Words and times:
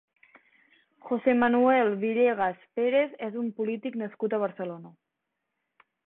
José 1.09 1.33
Manuel 1.41 1.91
Villegas 2.05 2.57
Pérez 2.79 3.13
és 3.27 3.37
un 3.41 3.51
polític 3.59 3.97
nascut 4.03 4.33
a 4.33 4.41
Barcelona. 4.45 4.91